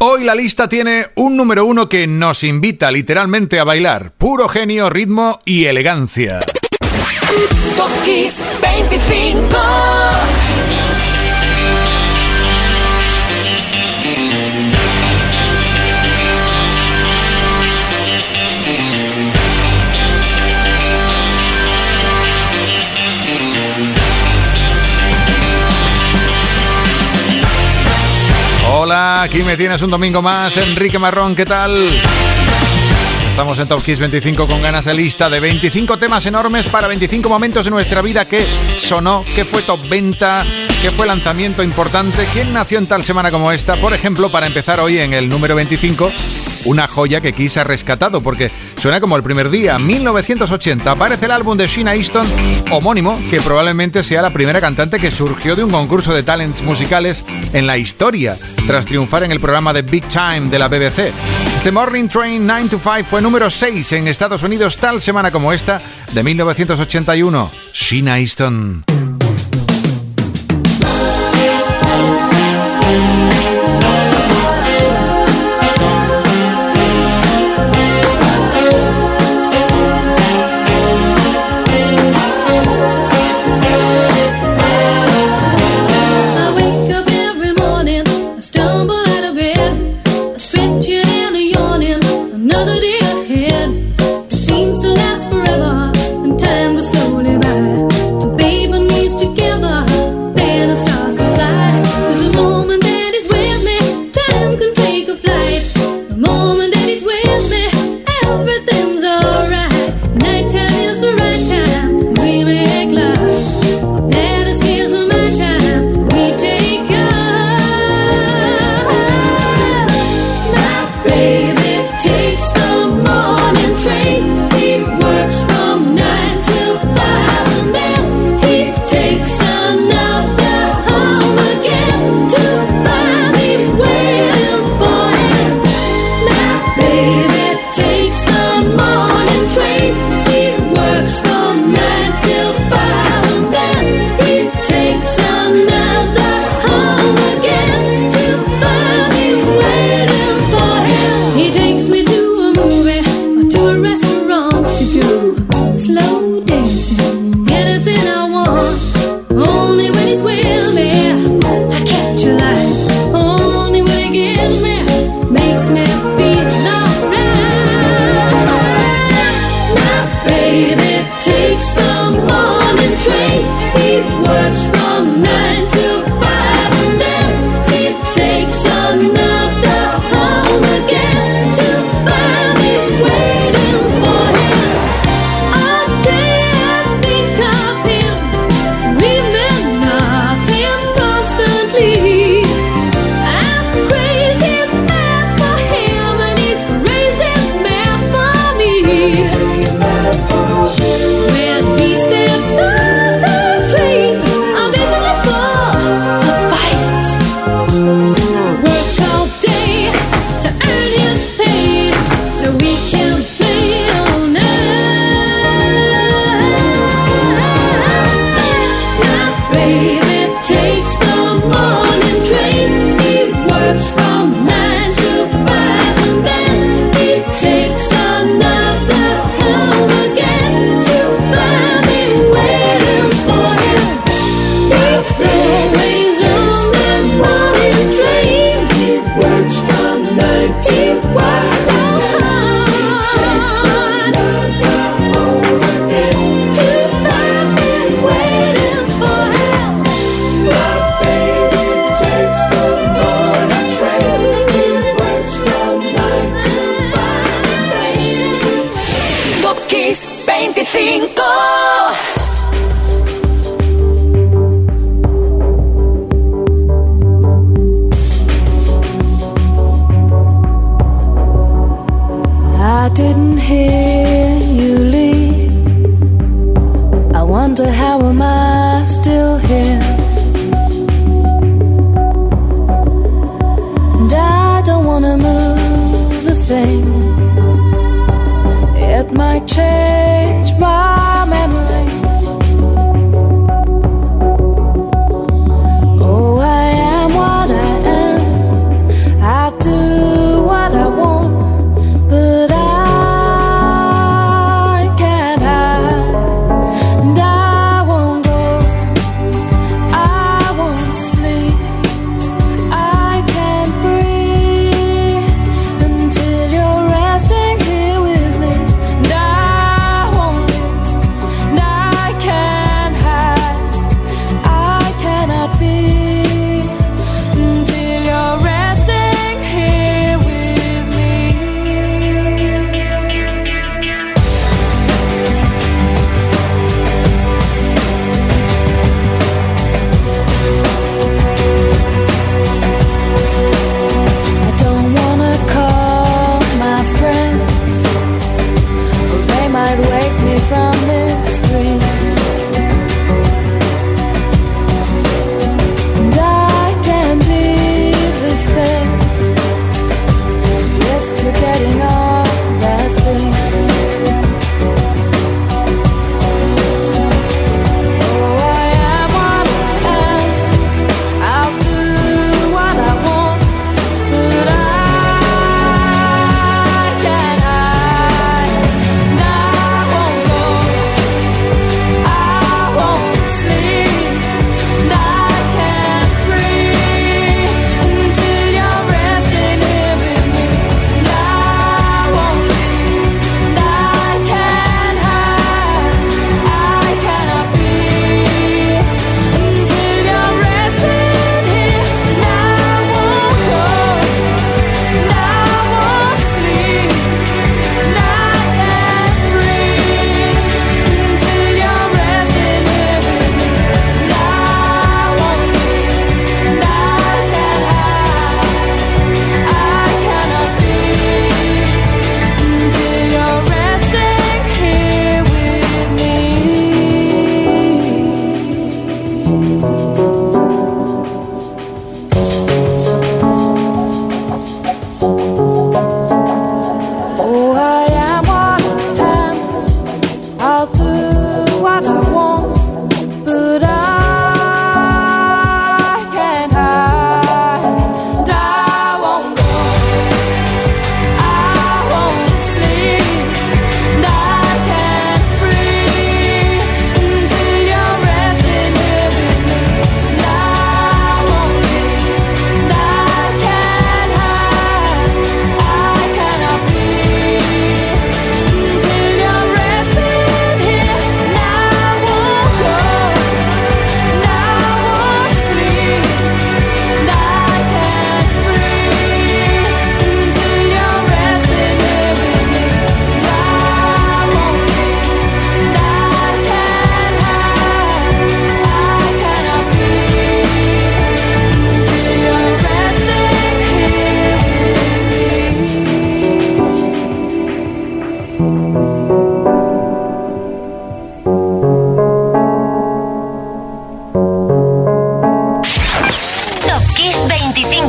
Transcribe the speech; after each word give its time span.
Hoy 0.00 0.22
la 0.22 0.36
lista 0.36 0.68
tiene 0.68 1.08
un 1.16 1.36
número 1.36 1.66
uno 1.66 1.88
que 1.88 2.06
nos 2.06 2.44
invita 2.44 2.88
literalmente 2.92 3.58
a 3.58 3.64
bailar. 3.64 4.12
Puro 4.16 4.48
genio, 4.48 4.88
ritmo 4.90 5.40
y 5.44 5.64
elegancia. 5.64 6.38
25 8.62 9.97
Aquí 29.20 29.42
me 29.42 29.56
tienes 29.56 29.82
un 29.82 29.90
domingo 29.90 30.22
más. 30.22 30.56
Enrique 30.58 30.96
Marrón, 30.96 31.34
¿qué 31.34 31.44
tal? 31.44 31.88
Estamos 33.30 33.58
en 33.58 33.66
Top 33.66 33.82
Kiss 33.82 33.98
25 33.98 34.46
con 34.46 34.62
ganas 34.62 34.84
de 34.84 34.94
lista 34.94 35.28
de 35.28 35.40
25 35.40 35.98
temas 35.98 36.24
enormes 36.26 36.68
para 36.68 36.86
25 36.86 37.28
momentos 37.28 37.64
de 37.64 37.72
nuestra 37.72 38.00
vida 38.00 38.26
que 38.26 38.44
sonó, 38.78 39.24
que 39.34 39.44
fue 39.44 39.62
top 39.62 39.88
venta, 39.88 40.46
que 40.80 40.92
fue 40.92 41.04
lanzamiento 41.06 41.64
importante, 41.64 42.28
quién 42.32 42.52
nació 42.52 42.78
en 42.78 42.86
tal 42.86 43.02
semana 43.02 43.32
como 43.32 43.50
esta. 43.50 43.74
Por 43.74 43.92
ejemplo, 43.92 44.30
para 44.30 44.46
empezar 44.46 44.78
hoy 44.78 45.00
en 45.00 45.12
el 45.12 45.28
número 45.28 45.56
25, 45.56 46.12
una 46.68 46.86
joya 46.86 47.20
que 47.20 47.32
Kiss 47.32 47.56
ha 47.56 47.64
rescatado 47.64 48.20
porque 48.20 48.50
suena 48.76 49.00
como 49.00 49.16
el 49.16 49.22
primer 49.22 49.50
día, 49.50 49.78
1980. 49.78 50.90
Aparece 50.90 51.24
el 51.24 51.30
álbum 51.30 51.56
de 51.56 51.66
Sheena 51.66 51.94
Easton, 51.94 52.26
homónimo, 52.70 53.18
que 53.30 53.40
probablemente 53.40 54.04
sea 54.04 54.22
la 54.22 54.30
primera 54.30 54.60
cantante 54.60 54.98
que 54.98 55.10
surgió 55.10 55.56
de 55.56 55.64
un 55.64 55.70
concurso 55.70 56.14
de 56.14 56.22
talents 56.22 56.62
musicales 56.62 57.24
en 57.52 57.66
la 57.66 57.78
historia, 57.78 58.36
tras 58.66 58.86
triunfar 58.86 59.22
en 59.22 59.32
el 59.32 59.40
programa 59.40 59.72
de 59.72 59.82
Big 59.82 60.04
Time 60.08 60.50
de 60.50 60.58
la 60.58 60.68
BBC. 60.68 61.12
Este 61.56 61.72
Morning 61.72 62.08
Train 62.08 62.46
9 62.46 62.68
to 62.68 62.78
5 62.78 63.04
fue 63.08 63.22
número 63.22 63.48
6 63.48 63.92
en 63.92 64.08
Estados 64.08 64.42
Unidos 64.42 64.76
tal 64.76 65.00
semana 65.00 65.30
como 65.30 65.52
esta 65.52 65.80
de 66.12 66.22
1981. 66.22 67.50
Sheena 67.72 68.18
Easton. 68.18 69.07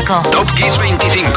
Top 0.10 0.48
Kiss 0.56 0.76
25. 0.80 1.30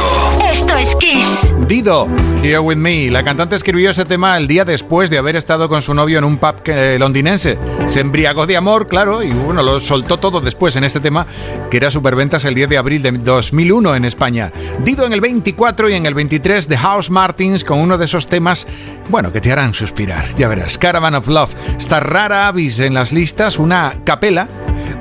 Esto 0.51 0.75
es 0.79 0.97
Kiss. 0.97 1.53
Dido, 1.69 2.09
Here 2.43 2.59
With 2.59 2.79
Me. 2.79 3.11
La 3.11 3.23
cantante 3.23 3.55
escribió 3.55 3.91
ese 3.91 4.07
tema 4.07 4.35
el 4.38 4.49
día 4.49 4.64
después 4.64 5.11
de 5.11 5.19
haber 5.19 5.37
estado 5.37 5.69
con 5.69 5.83
su 5.83 5.93
novio 5.93 6.17
en 6.17 6.25
un 6.25 6.38
pub 6.38 6.55
eh, 6.64 6.97
londinense. 6.99 7.59
Se 7.87 8.00
embriagó 8.00 8.47
de 8.47 8.57
amor, 8.57 8.88
claro, 8.88 9.23
y 9.23 9.29
bueno, 9.29 9.62
lo 9.62 9.79
soltó 9.79 10.17
todo 10.17 10.41
después 10.41 10.75
en 10.76 10.85
este 10.85 11.00
tema, 11.00 11.26
que 11.71 11.76
era 11.76 11.91
superventas 11.91 12.47
el 12.47 12.55
10 12.55 12.71
de 12.71 12.79
abril 12.79 13.02
de 13.02 13.12
2001 13.12 13.95
en 13.95 14.07
España. 14.07 14.50
Dido 14.83 15.05
en 15.05 15.12
el 15.12 15.21
24 15.21 15.91
y 15.91 15.93
en 15.93 16.07
el 16.07 16.14
23 16.14 16.67
de 16.67 16.79
House 16.79 17.11
Martins 17.11 17.64
con 17.64 17.79
uno 17.79 17.99
de 17.99 18.07
esos 18.07 18.25
temas, 18.25 18.67
bueno, 19.11 19.31
que 19.33 19.43
te 19.43 19.52
harán 19.52 19.75
suspirar, 19.75 20.25
ya 20.37 20.49
verás. 20.49 20.79
Caravan 20.79 21.14
of 21.14 21.29
Love. 21.29 21.52
Está 21.79 22.00
rara 22.00 22.49
avis 22.49 22.81
en 22.81 22.95
las 22.95 23.12
listas, 23.12 23.59
una 23.59 23.97
capela 24.05 24.49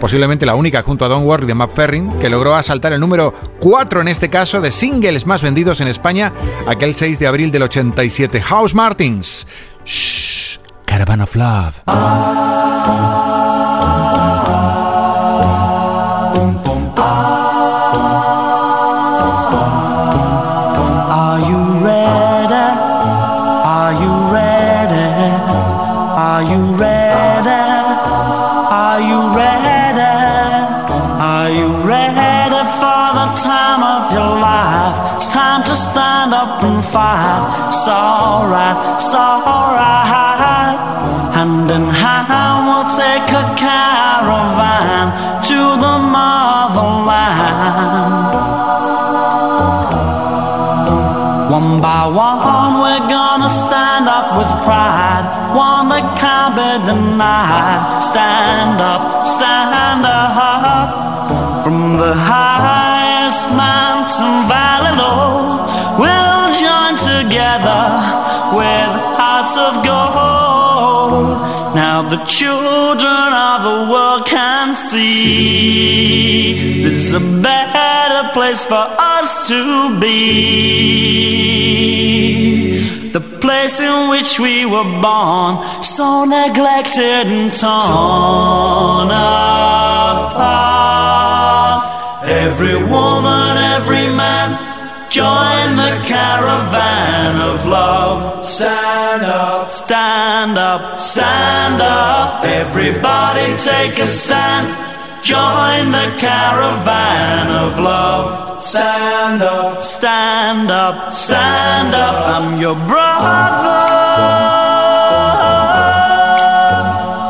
posiblemente 0.01 0.47
la 0.47 0.55
única 0.55 0.81
junto 0.81 1.05
a 1.05 1.07
Don't 1.07 1.25
Worry 1.25 1.45
de 1.45 1.53
Matt 1.53 1.73
Ferrin, 1.73 2.19
que 2.19 2.29
logró 2.29 2.55
asaltar 2.55 2.91
el 2.91 2.99
número 2.99 3.33
4 3.61 4.01
en 4.01 4.07
este 4.09 4.29
caso 4.29 4.59
de 4.59 4.71
singles 4.71 5.27
más 5.27 5.43
vendidos 5.43 5.79
en 5.79 5.87
España 5.87 6.33
aquel 6.67 6.95
6 6.95 7.19
de 7.19 7.27
abril 7.27 7.51
del 7.51 7.61
87. 7.61 8.41
House 8.41 8.73
Martins. 8.73 9.47
Shh, 9.85 10.57
Caravan 10.85 11.21
of 11.21 11.35
Love. 11.35 11.83
With 54.41 54.53
pride. 54.65 55.25
One 55.53 55.89
that 55.93 56.07
can't 56.17 56.53
be 56.57 56.69
denied. 56.89 58.01
Stand 58.09 58.81
up, 58.81 59.01
stand 59.27 60.05
up 60.05 60.21
from 61.63 61.97
the 61.97 62.13
highest 62.15 63.43
mountain 63.53 64.35
valley 64.49 64.93
low. 64.97 65.61
We'll 66.01 66.47
join 66.65 66.93
together 66.97 67.83
with 68.57 68.91
hearts 69.19 69.55
of 69.67 69.73
gold. 69.85 71.37
Now 71.75 71.97
the 72.13 72.21
children 72.25 73.29
of 73.49 73.59
the 73.69 73.77
world 73.91 74.25
can 74.25 74.73
see 74.75 76.01
this 76.83 76.95
is 77.05 77.13
a 77.13 77.19
better 77.19 78.21
place 78.33 78.65
for 78.65 78.85
us 79.15 79.47
to 79.49 79.99
be. 79.99 80.81
The 83.11 83.30
place 83.41 83.79
in 83.79 84.09
which 84.09 84.39
we 84.39 84.65
were 84.65 84.89
born, 85.01 85.63
so 85.83 86.23
neglected 86.25 87.27
and 87.27 87.51
torn 87.51 89.09
apart. 89.09 90.61
Every 92.23 92.75
woman, 92.75 93.57
every 93.57 94.07
man 94.15 94.71
Join 95.11 95.75
the 95.75 96.01
caravan 96.07 97.41
of 97.41 97.67
love. 97.67 98.45
Stand 98.45 99.23
up, 99.23 99.73
stand 99.73 100.57
up, 100.57 100.97
stand 100.97 101.81
up. 101.81 102.45
Everybody 102.45 103.57
take 103.57 103.99
a 103.99 104.05
stand. 104.05 104.90
Join 105.21 105.91
the 105.91 106.09
caravan 106.17 107.51
of 107.51 107.77
love. 107.77 108.59
Stand 108.59 109.43
up, 109.43 109.81
stand 109.83 110.71
up, 110.71 111.13
stand 111.13 111.93
up. 111.93 112.15
I'm 112.35 112.59
your 112.59 112.73
brother. 112.73 114.01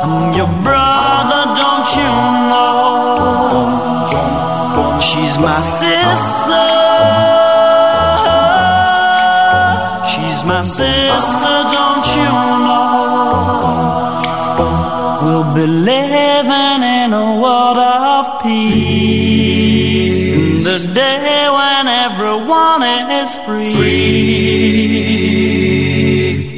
I'm 0.07 0.33
your 0.33 0.47
brother, 0.63 1.43
don't 1.61 1.95
you 1.99 2.13
know? 2.51 2.91
She's 5.01 5.37
my 5.37 5.61
sister. 5.61 6.67
She's 10.11 10.43
my 10.45 10.63
sister, 10.63 11.55
don't 11.75 12.07
you 12.15 12.31
know? 12.65 13.11
We'll 15.23 15.49
be 15.53 15.65
peace. 18.51 20.21
In 20.37 20.63
the 20.63 20.79
day 20.93 21.49
when 21.57 21.87
everyone 21.87 22.83
is 23.21 23.29
free. 23.45 23.73
free. 23.75 25.01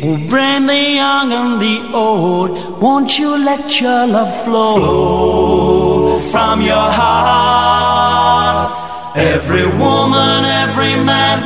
We'll 0.03 0.23
bring 0.33 0.61
the 0.65 0.83
young 1.01 1.27
and 1.39 1.61
the 1.65 1.77
old. 1.93 2.49
Won't 2.81 3.11
you 3.19 3.29
let 3.49 3.79
your 3.81 4.07
love 4.07 4.33
flow, 4.43 4.75
flow 4.75 6.19
from 6.31 6.61
your 6.61 6.89
heart? 7.01 8.73
Every 9.15 9.67
woman, 9.83 10.45
every 10.63 10.95
man 11.11 11.37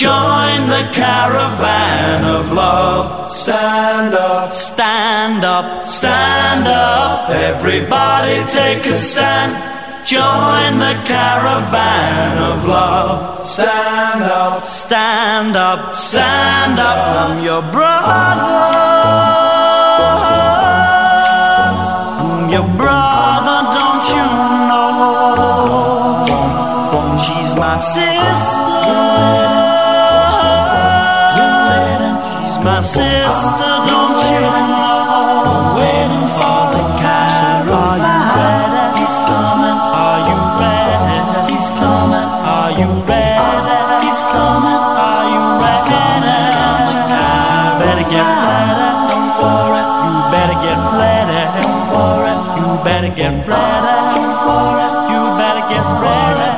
Join 0.00 0.68
the 0.68 0.88
caravan 0.94 2.24
of 2.24 2.52
love. 2.52 3.30
Stand 3.30 4.14
up, 4.14 4.50
stand 4.50 5.44
up, 5.44 5.84
stand 5.84 6.66
up. 6.66 7.28
Everybody 7.28 8.36
take 8.50 8.86
a 8.86 8.94
stand. 8.94 9.79
Join 10.10 10.78
the 10.80 10.94
caravan 11.06 12.38
of 12.38 12.66
love. 12.66 13.46
Stand 13.46 14.24
up, 14.24 14.66
stand 14.66 15.56
up, 15.56 15.94
stand 15.94 16.80
up. 16.80 16.98
I'm 17.28 17.44
your 17.44 17.62
brother. 17.62 18.10
I'm 22.26 22.50
your 22.50 22.66
brother, 22.76 23.62
don't 23.78 24.06
you 24.16 24.26
know? 24.66 26.26
She's 27.24 27.54
my 27.54 27.76
sister. 27.78 28.19
Get 53.20 53.46
ready. 53.46 54.16
Don't 54.16 54.32
worry. 54.48 54.86
You 55.12 55.20
better 55.36 55.64
get 55.68 55.84
ready. 56.00 56.48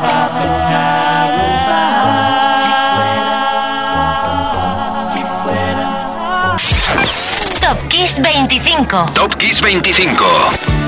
Top 7.61 7.78
Kiss 7.90 8.14
25. 8.14 9.14
Top 9.14 9.38
Kiss 9.38 9.61
25. 9.61 10.82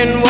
And 0.00 0.29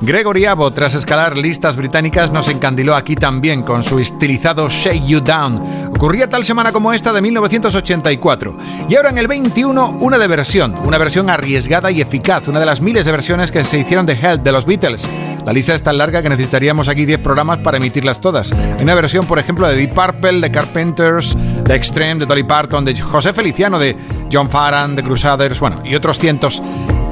Gregory 0.00 0.46
Abbott, 0.46 0.74
tras 0.74 0.94
escalar 0.94 1.36
listas 1.36 1.76
británicas, 1.76 2.32
nos 2.32 2.48
encandiló 2.48 2.96
aquí 2.96 3.14
también 3.16 3.62
con 3.62 3.82
su 3.82 3.98
estilizado 3.98 4.70
Shake 4.70 5.04
You 5.04 5.20
Down. 5.20 5.90
Ocurría 5.94 6.26
tal 6.26 6.46
semana 6.46 6.72
como 6.72 6.94
esta 6.94 7.12
de 7.12 7.20
1984. 7.20 8.56
Y 8.88 8.96
ahora 8.96 9.10
en 9.10 9.18
el 9.18 9.28
21, 9.28 9.98
una 10.00 10.16
de 10.16 10.26
versión, 10.26 10.74
una 10.84 10.96
versión 10.96 11.28
arriesgada 11.28 11.90
y 11.90 12.00
eficaz, 12.00 12.48
una 12.48 12.60
de 12.60 12.66
las 12.66 12.80
miles 12.80 13.04
de 13.04 13.12
versiones 13.12 13.52
que 13.52 13.62
se 13.62 13.80
hicieron 13.80 14.06
de 14.06 14.14
Help 14.14 14.42
de 14.42 14.52
los 14.52 14.64
Beatles. 14.64 15.06
La 15.44 15.52
lista 15.52 15.74
es 15.74 15.82
tan 15.82 15.98
larga 15.98 16.22
que 16.22 16.30
necesitaríamos 16.30 16.88
aquí 16.88 17.04
10 17.04 17.18
programas 17.18 17.58
para 17.58 17.76
emitirlas 17.76 18.22
todas. 18.22 18.52
Hay 18.52 18.82
una 18.82 18.94
versión, 18.94 19.26
por 19.26 19.38
ejemplo, 19.38 19.68
de 19.68 19.76
Deep 19.76 19.92
Purple, 19.92 20.40
de 20.40 20.50
Carpenters, 20.50 21.36
de 21.62 21.74
Extreme, 21.74 22.20
de 22.20 22.26
Dolly 22.26 22.44
Parton, 22.44 22.86
de 22.86 22.98
José 22.98 23.34
Feliciano, 23.34 23.78
de 23.78 23.98
John 24.32 24.48
Farran, 24.48 24.96
de 24.96 25.02
Crusaders, 25.02 25.60
bueno, 25.60 25.82
y 25.84 25.94
otros 25.94 26.18
cientos 26.18 26.62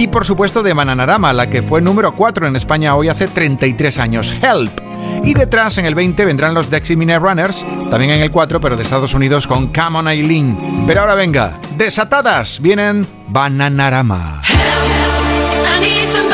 y 0.00 0.08
por 0.08 0.24
supuesto 0.24 0.62
de 0.62 0.72
Bananarama, 0.72 1.34
la 1.34 1.50
que 1.50 1.62
fue 1.62 1.82
número 1.82 2.16
4 2.16 2.46
en 2.46 2.56
España 2.56 2.96
hoy 2.96 3.10
hace 3.10 3.28
33 3.28 3.98
años, 3.98 4.32
Help. 4.40 4.72
Y 5.24 5.34
detrás 5.34 5.76
en 5.76 5.84
el 5.84 5.94
20 5.94 6.24
vendrán 6.24 6.54
los 6.54 6.70
Dexy 6.70 6.96
Mine 6.96 7.18
Runners, 7.18 7.66
también 7.90 8.12
en 8.12 8.22
el 8.22 8.30
4 8.30 8.62
pero 8.62 8.78
de 8.78 8.82
Estados 8.82 9.12
Unidos 9.12 9.46
con 9.46 9.66
Come 9.66 9.98
on 9.98 10.08
Eileen. 10.08 10.56
Pero 10.86 11.02
ahora 11.02 11.14
venga, 11.14 11.60
desatadas 11.76 12.62
vienen 12.62 13.06
Bananarama. 13.28 14.40
Help, 15.82 16.29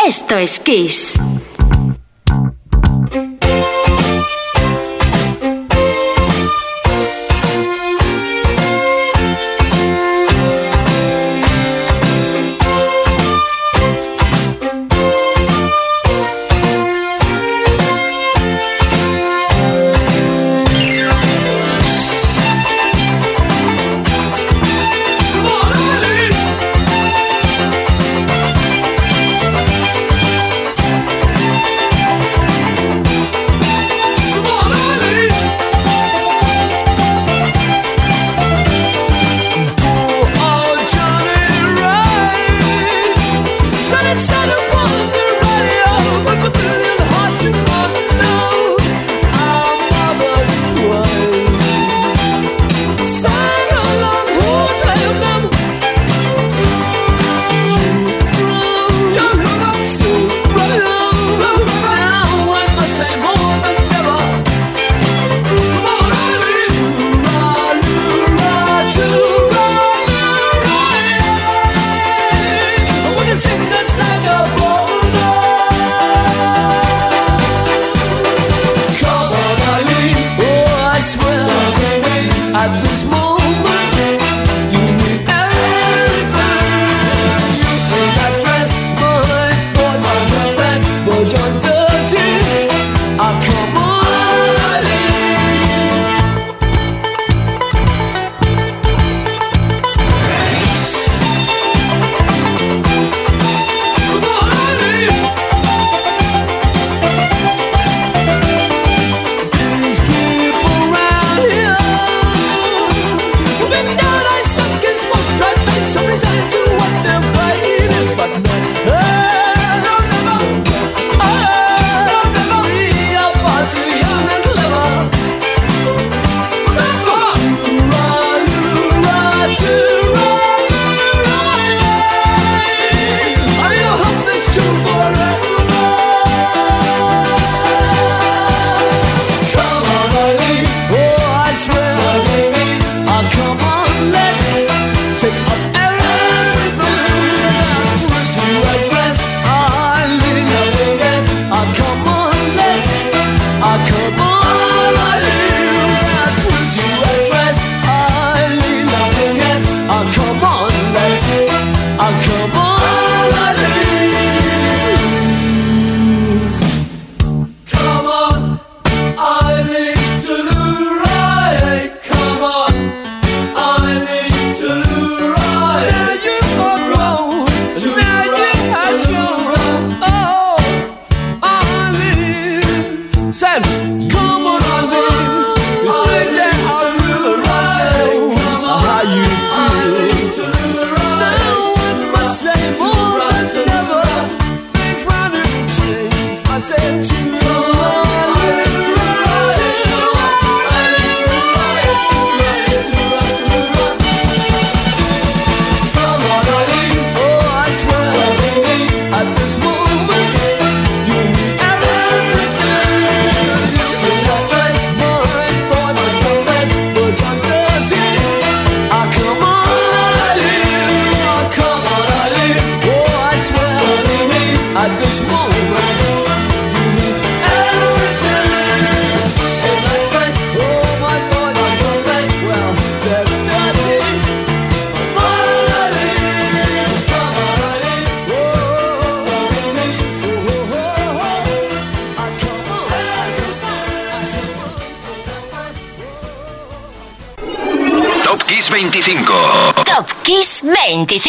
Esto 0.05 0.37
es 0.37 0.59
Kiss. 0.59 1.19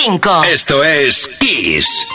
25. 0.00 0.44
Esto 0.44 0.82
es 0.82 1.28
Kiss. 1.38 2.06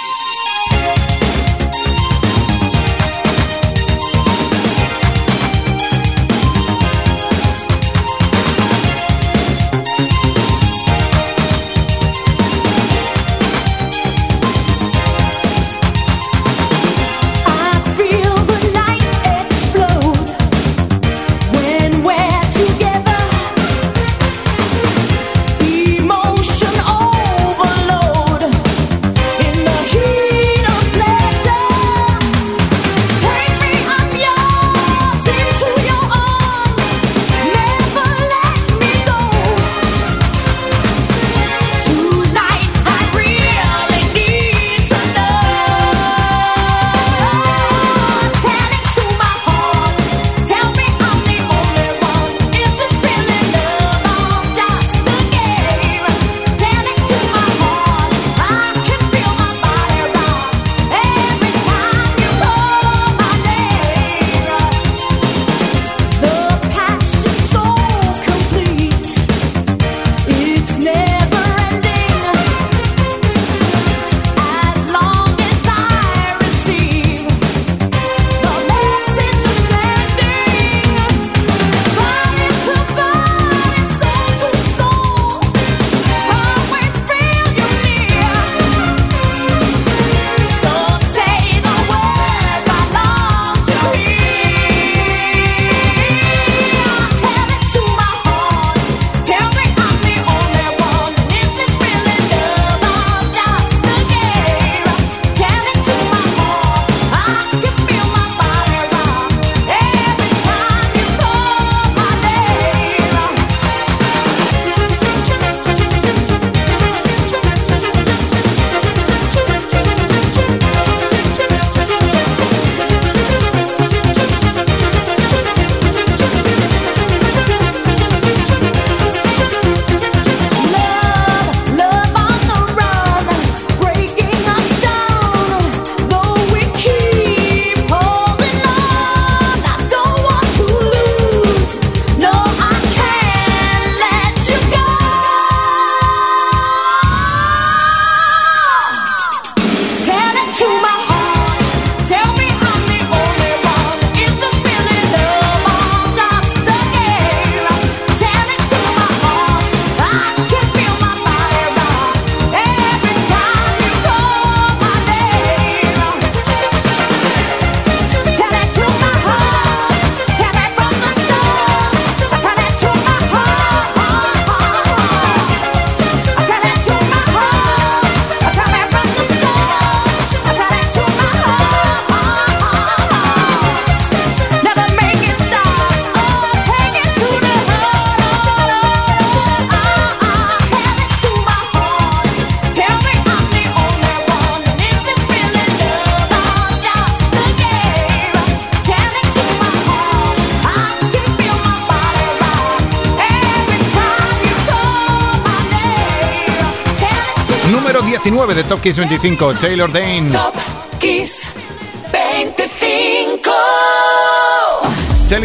19 208.45 208.53
de 208.53 208.63
Top 208.63 208.79
Kiss 208.79 208.97
25, 208.97 209.55
Taylor 209.59 209.91
Dane. 209.91 210.74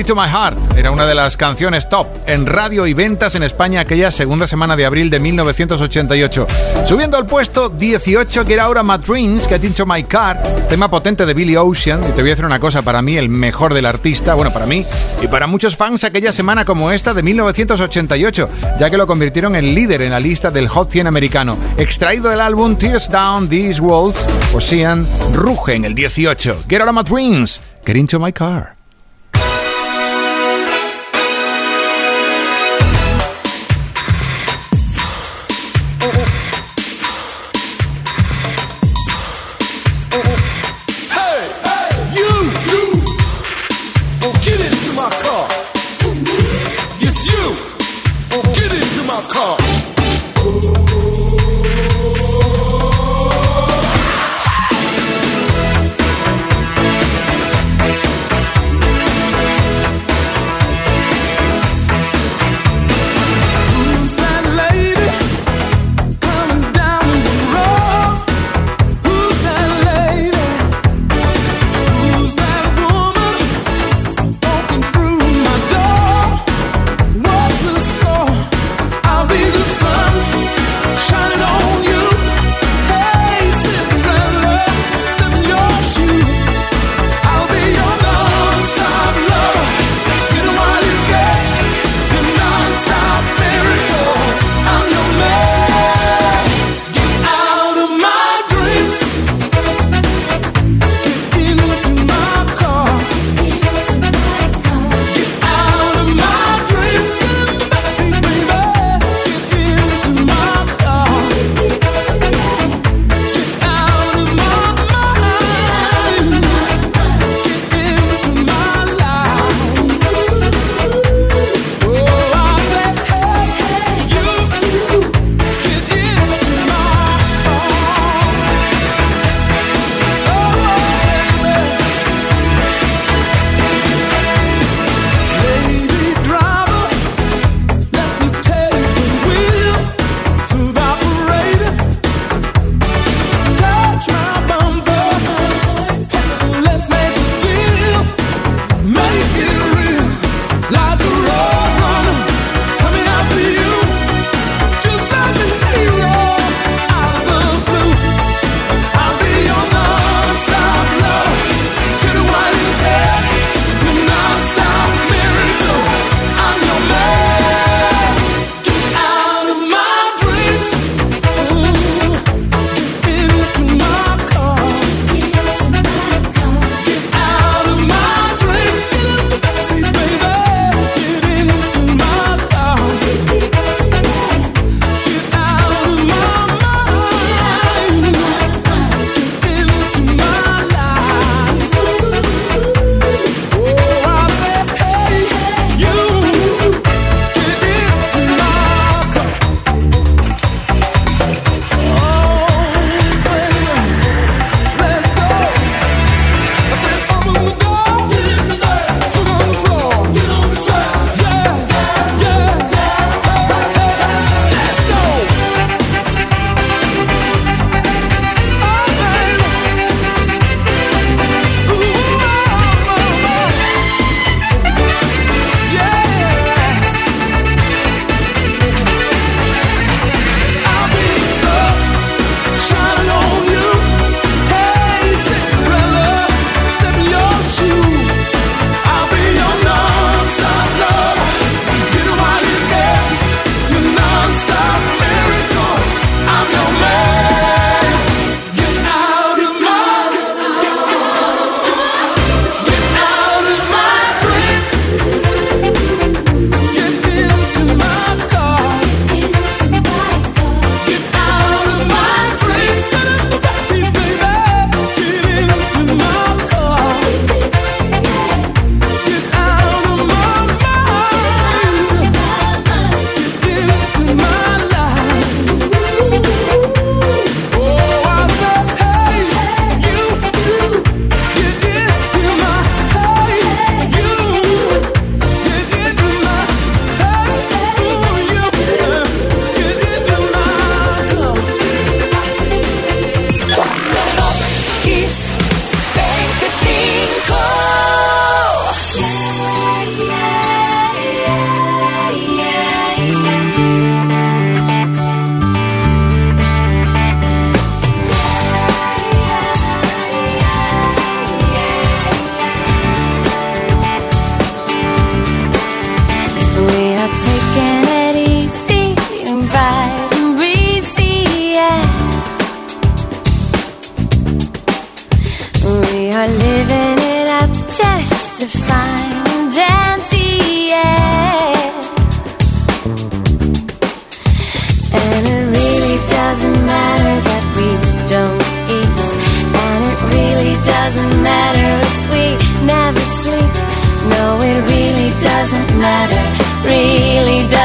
It 0.01 0.07
to 0.07 0.17
My 0.17 0.29
Heart 0.29 0.79
era 0.79 0.91
una 0.91 1.05
de 1.05 1.15
las 1.15 1.37
canciones 1.37 1.87
top 1.89 2.07
en 2.27 2.47
radio 2.47 2.87
y 2.87 2.95
ventas 2.95 3.35
en 3.35 3.43
España 3.43 3.81
aquella 3.81 4.11
segunda 4.11 4.47
semana 4.47 4.75
de 4.75 4.87
abril 4.87 5.11
de 5.11 5.21
1988. 5.21 6.47
Subiendo 6.87 7.19
al 7.19 7.27
puesto 7.27 7.69
18, 7.69 8.47
que 8.47 8.55
era 8.55 8.65
ahora 8.65 8.83
My 8.83 8.97
Dreams, 8.97 9.47
Get 9.47 9.63
Into 9.63 9.85
My 9.85 10.03
Car, 10.05 10.43
tema 10.71 10.91
potente 10.91 11.27
de 11.27 11.35
Billy 11.35 11.57
Ocean. 11.57 12.01
Y 12.01 12.13
te 12.13 12.23
voy 12.23 12.31
a 12.31 12.33
decir 12.33 12.47
una 12.47 12.59
cosa, 12.59 12.81
para 12.81 13.03
mí 13.03 13.19
el 13.19 13.29
mejor 13.29 13.75
del 13.75 13.85
artista, 13.85 14.33
bueno, 14.33 14.55
para 14.55 14.65
mí 14.65 14.87
y 15.23 15.29
para 15.29 15.47
muchos 15.47 15.77
fans 15.77 16.05
aquella 16.05 16.33
semana 16.33 16.65
como 16.65 16.91
esta 16.91 17.13
de 17.13 17.23
1988, 17.23 18.49
ya 18.79 18.89
que 18.89 18.97
lo 18.97 19.07
convirtieron 19.07 19.55
en 19.55 19.75
líder 19.75 20.01
en 20.01 20.13
la 20.13 20.21
lista 20.21 20.51
del 20.51 20.69
Hot 20.69 20.91
100 20.91 21.09
americano. 21.09 21.59
Extraído 21.77 22.31
del 22.31 22.41
álbum 22.41 22.77
Tears 22.77 23.11
Down 23.11 23.51
These 23.51 23.83
Walls, 23.83 24.27
Ocean 24.55 25.07
ruge 25.35 25.75
en 25.75 25.85
el 25.85 25.95
18. 25.95 26.65
Get 26.69 26.81
Out 26.81 26.89
of 26.89 26.95
My 26.95 27.03
Dreams, 27.03 27.61
Get 27.85 27.97
Into 27.97 28.19
My 28.19 28.33
Car. 28.33 28.80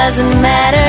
Doesn't 0.06 0.40
matter 0.40 0.85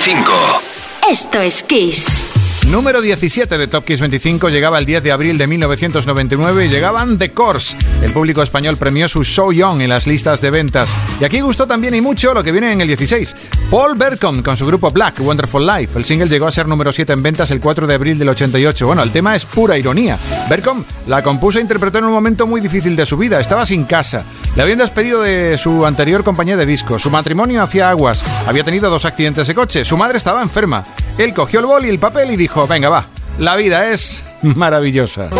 25. 0.00 0.32
Esto 1.10 1.42
es 1.42 1.62
Kiss. 1.62 2.24
Número 2.70 3.02
17 3.02 3.58
de 3.58 3.66
Top 3.66 3.84
Kiss 3.84 4.00
25 4.00 4.48
llegaba 4.48 4.78
el 4.78 4.86
10 4.86 5.02
de 5.02 5.12
abril 5.12 5.36
de 5.36 5.46
1999 5.46 6.64
y 6.64 6.68
llegaban 6.70 7.18
The 7.18 7.32
Course. 7.32 7.76
El 8.00 8.10
público 8.10 8.42
español 8.42 8.78
premió 8.78 9.10
su 9.10 9.24
So 9.24 9.52
Young 9.52 9.82
en 9.82 9.90
las 9.90 10.06
listas 10.06 10.40
de 10.40 10.50
ventas. 10.50 10.88
Y 11.20 11.24
aquí 11.24 11.40
gustó 11.40 11.66
también 11.66 11.94
y 11.94 12.00
mucho 12.00 12.32
lo 12.32 12.42
que 12.42 12.50
viene 12.50 12.72
en 12.72 12.80
el 12.80 12.86
16. 12.86 13.36
Paul 13.70 13.94
Bercom 13.94 14.42
con 14.42 14.56
su 14.56 14.66
grupo 14.66 14.90
Black, 14.90 15.20
Wonderful 15.20 15.64
Life. 15.64 15.96
El 15.96 16.04
single 16.04 16.28
llegó 16.28 16.48
a 16.48 16.50
ser 16.50 16.66
número 16.66 16.92
7 16.92 17.12
en 17.12 17.22
ventas 17.22 17.52
el 17.52 17.60
4 17.60 17.86
de 17.86 17.94
abril 17.94 18.18
del 18.18 18.28
88. 18.30 18.84
Bueno, 18.84 19.04
el 19.04 19.12
tema 19.12 19.36
es 19.36 19.46
pura 19.46 19.78
ironía. 19.78 20.18
Bercom 20.48 20.82
la 21.06 21.22
compuso 21.22 21.58
e 21.58 21.62
interpretó 21.62 21.98
en 21.98 22.06
un 22.06 22.12
momento 22.12 22.48
muy 22.48 22.60
difícil 22.60 22.96
de 22.96 23.06
su 23.06 23.16
vida. 23.16 23.38
Estaba 23.38 23.64
sin 23.64 23.84
casa. 23.84 24.24
Le 24.56 24.62
habían 24.62 24.78
despedido 24.78 25.22
de 25.22 25.56
su 25.56 25.86
anterior 25.86 26.24
compañía 26.24 26.56
de 26.56 26.66
discos. 26.66 27.02
Su 27.02 27.10
matrimonio 27.10 27.62
hacía 27.62 27.90
aguas. 27.90 28.24
Había 28.48 28.64
tenido 28.64 28.90
dos 28.90 29.04
accidentes 29.04 29.46
de 29.46 29.54
coche. 29.54 29.84
Su 29.84 29.96
madre 29.96 30.18
estaba 30.18 30.42
enferma. 30.42 30.82
Él 31.16 31.32
cogió 31.32 31.60
el 31.60 31.66
bol 31.66 31.84
y 31.84 31.90
el 31.90 32.00
papel 32.00 32.32
y 32.32 32.36
dijo, 32.36 32.66
venga, 32.66 32.88
va. 32.88 33.06
La 33.38 33.54
vida 33.54 33.90
es 33.90 34.24
maravillosa. 34.42 35.30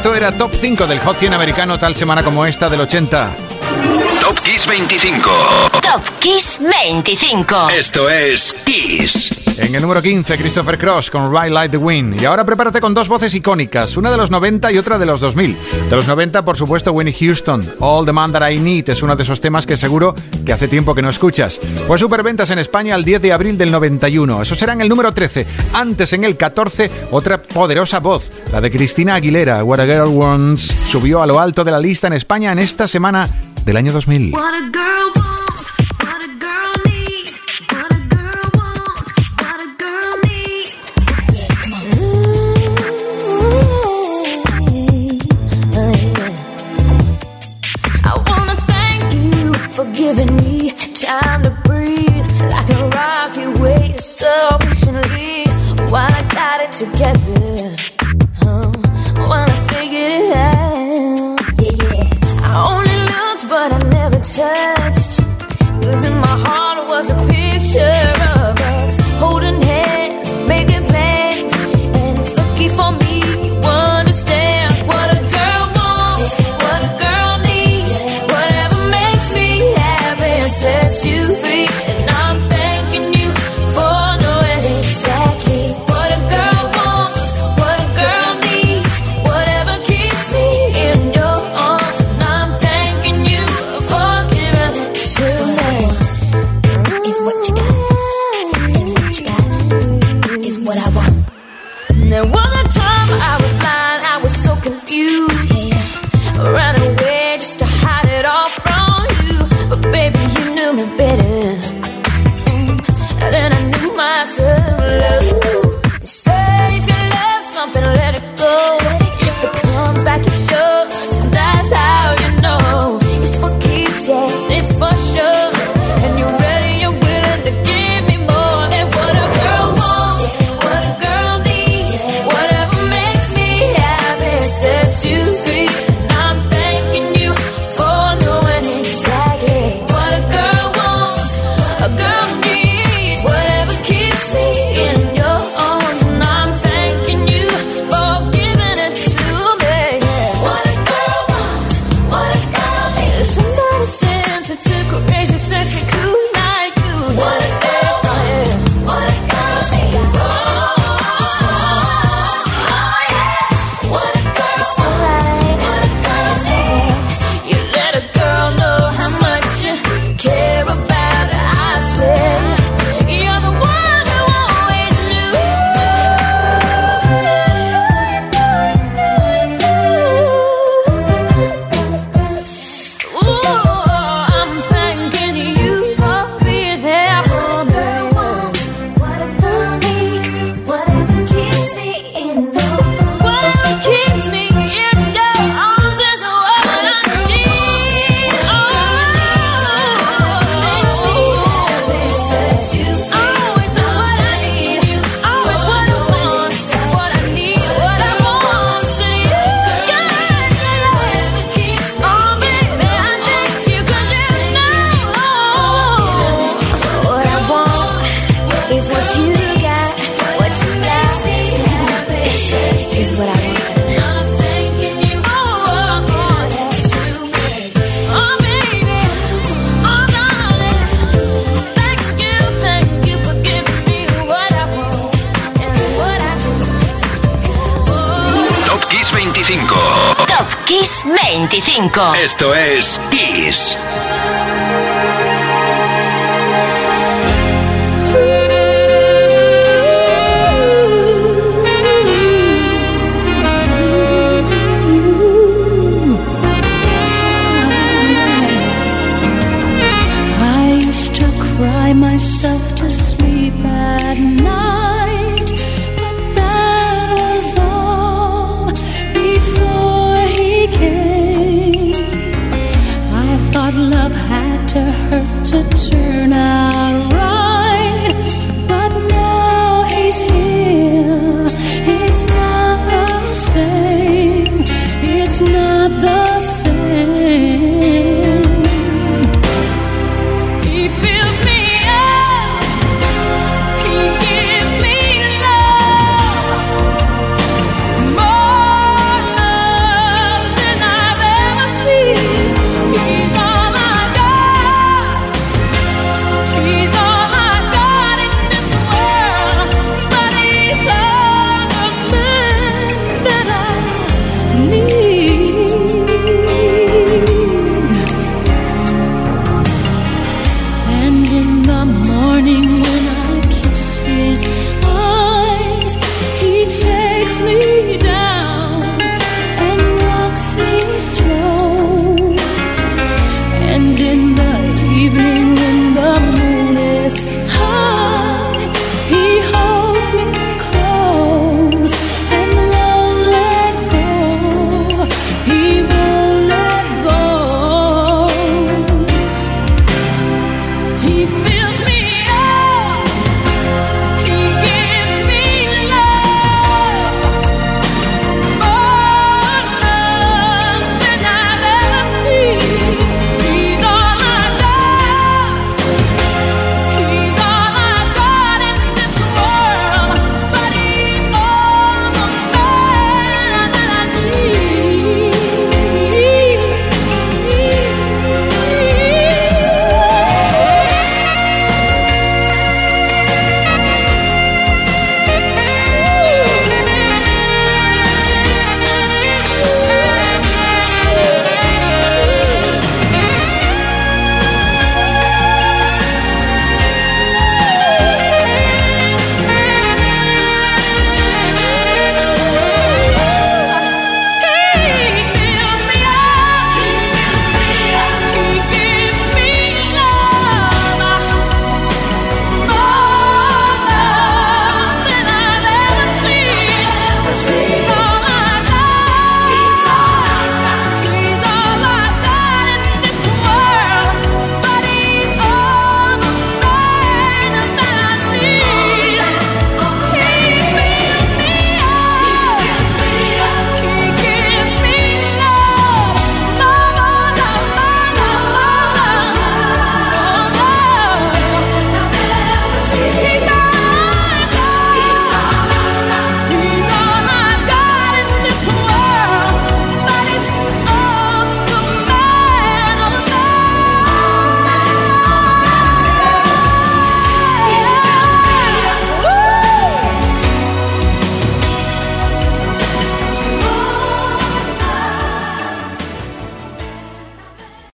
Esto 0.00 0.14
era 0.14 0.32
Top 0.32 0.54
5 0.58 0.86
del 0.86 0.98
Hot 1.00 1.18
100 1.18 1.34
americano 1.34 1.78
tal 1.78 1.94
semana 1.94 2.24
como 2.24 2.46
esta 2.46 2.70
del 2.70 2.80
80. 2.80 3.36
Top 4.22 4.40
Kiss 4.40 4.66
25. 4.66 5.30
Top 5.82 6.02
Kiss 6.18 6.58
25. 6.58 7.68
Esto 7.68 8.08
es 8.08 8.56
Kiss. 8.64 9.49
En 9.60 9.74
el 9.74 9.82
número 9.82 10.00
15, 10.00 10.38
Christopher 10.38 10.78
Cross 10.78 11.10
con 11.10 11.30
Ride 11.30 11.50
Like 11.50 11.72
the 11.72 11.76
Wind. 11.76 12.20
Y 12.20 12.24
ahora 12.24 12.46
prepárate 12.46 12.80
con 12.80 12.94
dos 12.94 13.10
voces 13.10 13.34
icónicas, 13.34 13.94
una 13.98 14.10
de 14.10 14.16
los 14.16 14.30
90 14.30 14.72
y 14.72 14.78
otra 14.78 14.98
de 14.98 15.04
los 15.04 15.20
2000. 15.20 15.54
De 15.90 15.96
los 15.96 16.08
90, 16.08 16.42
por 16.46 16.56
supuesto, 16.56 16.92
Winnie 16.92 17.12
Houston. 17.12 17.60
All 17.78 18.06
the 18.06 18.12
Man 18.12 18.32
That 18.32 18.48
I 18.50 18.58
Need 18.58 18.88
es 18.88 19.02
uno 19.02 19.14
de 19.14 19.22
esos 19.22 19.38
temas 19.42 19.66
que 19.66 19.76
seguro 19.76 20.14
que 20.46 20.54
hace 20.54 20.66
tiempo 20.66 20.94
que 20.94 21.02
no 21.02 21.10
escuchas. 21.10 21.60
Fue 21.86 21.98
superventas 21.98 22.48
en 22.48 22.58
España 22.58 22.94
el 22.94 23.04
10 23.04 23.20
de 23.20 23.32
abril 23.34 23.58
del 23.58 23.70
91. 23.70 24.40
Eso 24.40 24.54
será 24.54 24.72
en 24.72 24.80
el 24.80 24.88
número 24.88 25.12
13. 25.12 25.46
Antes, 25.74 26.14
en 26.14 26.24
el 26.24 26.38
14, 26.38 26.90
otra 27.10 27.42
poderosa 27.42 28.00
voz, 28.00 28.32
la 28.50 28.62
de 28.62 28.70
Cristina 28.70 29.16
Aguilera. 29.16 29.62
What 29.62 29.80
a 29.80 29.84
Girl 29.84 30.08
Wants 30.08 30.74
subió 30.86 31.22
a 31.22 31.26
lo 31.26 31.38
alto 31.38 31.64
de 31.64 31.70
la 31.70 31.78
lista 31.78 32.06
en 32.06 32.14
España 32.14 32.50
en 32.50 32.60
esta 32.60 32.88
semana 32.88 33.28
del 33.66 33.76
año 33.76 33.92
2000. 33.92 34.32
What 34.32 34.54
a 34.54 34.60
girl 34.72 35.19
together. 56.80 57.39